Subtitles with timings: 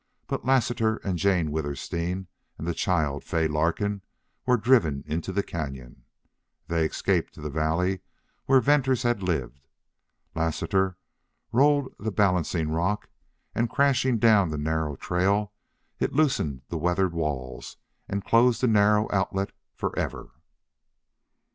[0.25, 2.25] But Lassiter and Jane Withersteen
[2.57, 4.01] and the child Fay Larkin
[4.47, 5.97] were driven into the cañon.
[6.67, 7.99] They escaped to the valley
[8.47, 9.67] where Venters had lived.
[10.33, 10.97] Lassiter
[11.51, 13.09] rolled the balancing rock,
[13.53, 15.53] and, crashing down the narrow trail,
[15.99, 17.77] it loosened the weathered walls
[18.09, 20.31] and closed the narrow outlet for ever."